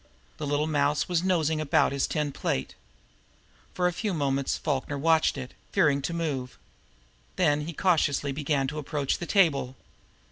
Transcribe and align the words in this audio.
The 0.37 0.47
little 0.47 0.65
mouse 0.65 1.07
was 1.07 1.21
nosing 1.21 1.61
about 1.61 1.91
his 1.91 2.07
tin 2.07 2.31
plate. 2.31 2.73
For 3.75 3.85
a 3.85 3.93
few 3.93 4.15
moments 4.15 4.57
Falkner 4.57 4.97
watched 4.97 5.37
it, 5.37 5.53
fearing 5.71 6.01
to 6.01 6.11
move. 6.11 6.57
Then 7.35 7.67
he 7.67 7.73
cautiously 7.73 8.31
began 8.31 8.65
to 8.69 8.79
approach 8.79 9.19
the 9.19 9.27
table. 9.27 9.75